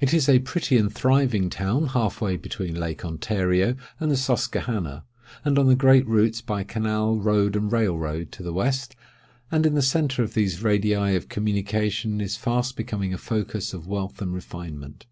It 0.00 0.12
is 0.12 0.28
a 0.28 0.40
pretty 0.40 0.76
and 0.76 0.92
thriving 0.92 1.48
town, 1.48 1.86
half 1.86 2.20
way 2.20 2.36
between 2.36 2.74
Lake 2.78 3.06
Ontario 3.06 3.74
and 3.98 4.10
the 4.10 4.18
Susquehanna, 4.18 5.06
and 5.46 5.58
on 5.58 5.66
the 5.66 5.74
great 5.74 6.06
routes 6.06 6.42
by 6.42 6.62
canal, 6.62 7.16
road, 7.16 7.56
and 7.56 7.72
rail 7.72 7.96
road, 7.96 8.30
to 8.32 8.42
the 8.42 8.52
west; 8.52 8.94
and 9.50 9.64
in 9.64 9.72
the 9.72 9.80
centre 9.80 10.22
of 10.22 10.34
these 10.34 10.62
radii 10.62 11.14
of 11.16 11.30
communication 11.30 12.20
is 12.20 12.36
fast 12.36 12.76
becoming 12.76 13.14
a 13.14 13.16
focus 13.16 13.72
of 13.72 13.86
wealth 13.86 14.20
and 14.20 14.34
refinement. 14.34 15.06